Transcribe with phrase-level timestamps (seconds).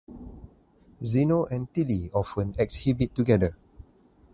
[1.03, 3.55] Xeno and Tilly often exhibited together.